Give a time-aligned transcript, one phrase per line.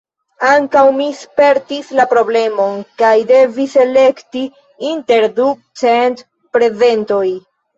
[0.51, 4.43] Ankaŭ mi spertis la problemon, kaj devis elekti
[4.93, 6.25] inter ducent
[6.59, 7.25] prezentoj.